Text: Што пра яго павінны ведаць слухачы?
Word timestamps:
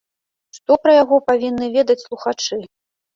Што 0.57 0.77
пра 0.85 0.93
яго 1.03 1.19
павінны 1.27 1.67
ведаць 1.75 1.97
слухачы? 2.05 2.59